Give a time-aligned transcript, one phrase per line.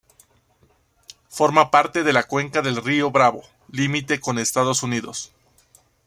[1.29, 5.31] Forma parte de la cuenca del Río Bravo, límite con Estados Unidos.